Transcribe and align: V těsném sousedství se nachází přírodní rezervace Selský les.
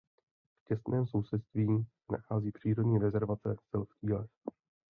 V 0.59 0.63
těsném 0.63 1.07
sousedství 1.07 1.67
se 2.05 2.11
nachází 2.11 2.51
přírodní 2.51 2.97
rezervace 2.99 3.55
Selský 3.71 4.13
les. 4.13 4.29